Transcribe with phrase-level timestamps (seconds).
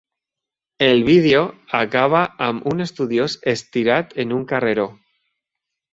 [0.85, 1.43] El vídeo
[1.81, 4.87] acaba amb l'estudiós estirat en un carreró.